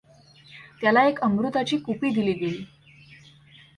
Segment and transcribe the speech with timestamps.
[0.81, 2.63] त्याला एक अमृताची कुपी दिली गेली.